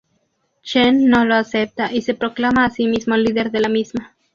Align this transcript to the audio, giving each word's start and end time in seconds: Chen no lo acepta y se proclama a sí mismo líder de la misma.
Chen 0.63 1.07
no 1.11 1.25
lo 1.25 1.35
acepta 1.35 1.93
y 1.93 2.01
se 2.01 2.15
proclama 2.15 2.65
a 2.65 2.71
sí 2.71 2.87
mismo 2.87 3.15
líder 3.17 3.51
de 3.51 3.59
la 3.59 3.69
misma. 3.69 4.15